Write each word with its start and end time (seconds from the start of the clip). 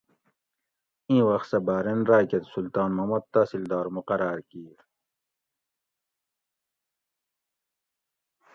اِیں 1.09 1.23
وخت 1.29 1.47
سہ 1.51 1.57
بحرین 1.65 2.01
راۤکہ 2.09 2.37
سلطان 2.53 2.89
محمد 2.95 3.23
تحصیلدار 3.33 3.85
مقراۤر 3.95 4.39
کیر 4.49 4.79